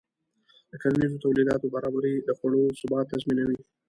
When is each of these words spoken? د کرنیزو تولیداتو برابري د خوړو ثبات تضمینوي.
د 0.71 0.73
کرنیزو 0.81 1.21
تولیداتو 1.23 1.67
برابري 1.75 2.13
د 2.27 2.29
خوړو 2.37 2.63
ثبات 2.79 3.05
تضمینوي. 3.13 3.59